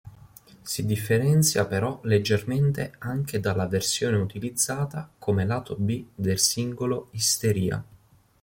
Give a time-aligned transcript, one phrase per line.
[0.63, 7.85] Si differenzia però leggermente anche dalla versione utilizzata come lato B del singolo "Hysteria".